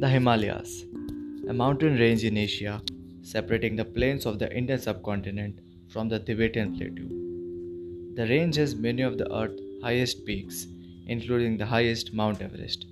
[0.00, 0.86] The Himalayas,
[1.46, 2.80] a mountain range in Asia
[3.20, 5.58] separating the plains of the Indian subcontinent
[5.90, 7.08] from the Tibetan plateau.
[8.14, 10.68] The range has many of the Earth's highest peaks,
[11.06, 12.86] including the highest Mount Everest.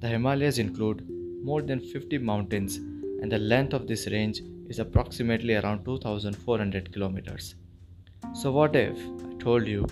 [0.00, 1.08] The Himalayas include
[1.42, 7.54] more than 50 mountains, and the length of this range is approximately around 2400 kilometers.
[8.34, 9.86] So, what if I told you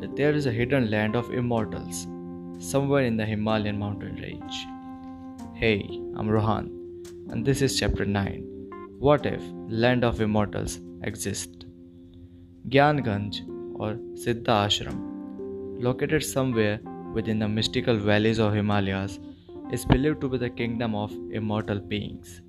[0.00, 2.06] that there is a hidden land of immortals
[2.60, 4.66] somewhere in the Himalayan mountain range?
[5.62, 6.68] Hey, I'm Rohan,
[7.28, 8.44] and this is chapter 9.
[8.98, 11.66] What if land of immortals exists?
[12.70, 13.40] Gyanganj
[13.78, 13.90] or
[14.22, 14.96] Siddha Ashram,
[15.86, 16.80] located somewhere
[17.12, 19.18] within the mystical valleys of Himalayas,
[19.70, 22.40] is believed to be the kingdom of immortal beings.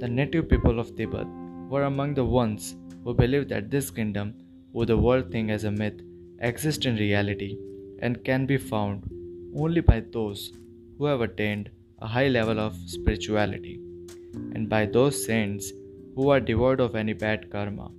[0.00, 1.26] The native people of Tibet
[1.68, 4.32] were among the ones who believed that this kingdom,
[4.72, 6.00] who the world think as a myth,
[6.38, 7.58] exists in reality
[7.98, 9.02] and can be found
[9.54, 10.54] only by those
[10.96, 11.68] who have attained
[12.00, 13.80] a high level of spirituality
[14.54, 15.72] and by those saints
[16.14, 17.90] who are devoid of any bad karma.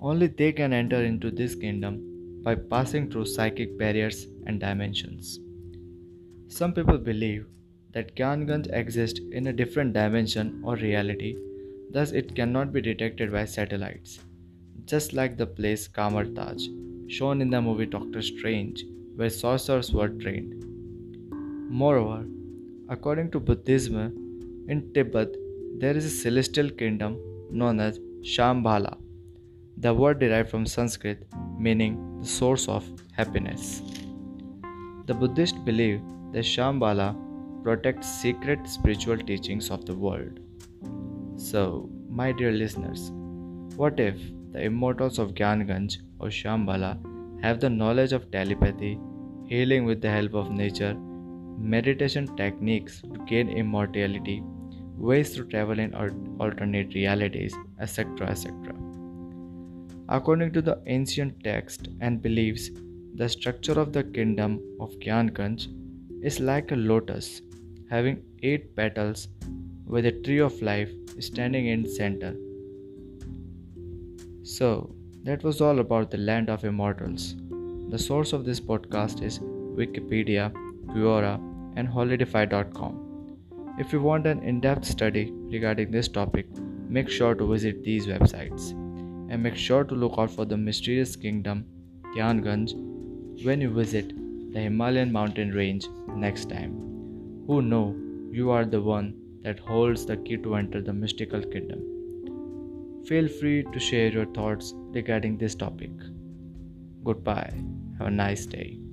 [0.00, 5.40] Only they can enter into this kingdom by passing through psychic barriers and dimensions.
[6.48, 7.46] Some people believe
[7.92, 11.34] that Gyanganj exists in a different dimension or reality,
[11.90, 14.20] thus, it cannot be detected by satellites,
[14.84, 16.68] just like the place Kamar-Taj,
[17.08, 18.84] shown in the movie Doctor Strange,
[19.16, 20.62] where sorcerers were trained.
[21.70, 22.26] Moreover,
[22.88, 23.96] according to Buddhism,
[24.68, 25.36] in Tibet
[25.78, 27.18] there is a celestial kingdom
[27.50, 28.96] known as Shambhala.
[29.78, 31.26] The word derived from Sanskrit
[31.58, 33.82] meaning the source of happiness.
[35.06, 36.00] The Buddhists believe
[36.32, 37.16] that Shambhala
[37.62, 40.40] protects secret spiritual teachings of the world.
[41.36, 43.10] So, my dear listeners,
[43.76, 44.16] what if
[44.52, 46.98] the immortals of Gyanganj or Shambhala
[47.42, 48.98] have the knowledge of telepathy,
[49.46, 50.96] healing with the help of nature,
[51.58, 54.42] meditation techniques to gain immortality,
[54.96, 55.94] ways to travel in
[56.40, 58.28] alternate realities, etc.
[58.28, 58.74] etc.
[60.08, 62.70] According to the ancient text and beliefs,
[63.14, 65.68] the structure of the kingdom of Gyanganj
[66.22, 67.42] is like a lotus
[67.90, 69.28] having eight petals
[69.84, 70.90] with a tree of life
[71.20, 72.34] standing in center.
[74.42, 77.34] So, that was all about the land of immortals.
[77.90, 80.52] The source of this podcast is Wikipedia,
[80.88, 81.34] Quora,
[81.76, 83.76] and Holidify.com.
[83.78, 86.46] If you want an in depth study regarding this topic,
[86.88, 88.70] make sure to visit these websites
[89.30, 91.66] and make sure to look out for the mysterious kingdom
[92.16, 94.12] Gyanganj when you visit
[94.52, 96.86] the Himalayan mountain range next time
[97.46, 97.94] who know
[98.32, 101.82] you are the one that holds the key to enter the mystical kingdom.
[103.06, 105.90] Feel free to share your thoughts regarding this topic.
[107.04, 107.54] Goodbye.
[107.98, 108.85] Have a nice day.